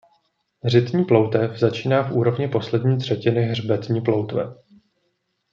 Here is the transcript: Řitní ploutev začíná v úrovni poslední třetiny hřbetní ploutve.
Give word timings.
Řitní 0.65 1.05
ploutev 1.05 1.59
začíná 1.59 2.03
v 2.03 2.11
úrovni 2.11 2.47
poslední 2.47 2.97
třetiny 2.97 3.41
hřbetní 3.43 4.01
ploutve. 4.01 4.55